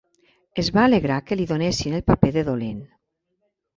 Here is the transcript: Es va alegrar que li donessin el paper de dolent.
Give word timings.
Es 0.61 0.69
va 0.77 0.85
alegrar 0.87 1.19
que 1.27 1.37
li 1.39 1.47
donessin 1.53 1.99
el 1.99 2.05
paper 2.11 2.33
de 2.39 2.47
dolent. 2.49 2.81